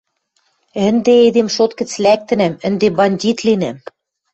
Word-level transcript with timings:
«Ӹнде 0.87 1.13
эдем 1.27 1.47
шот 1.55 1.71
гӹц 1.79 1.91
лӓктӹнӓм, 2.03 2.53
ӹнде 2.67 2.87
бандит 2.97 3.39
линӓм». 3.45 3.77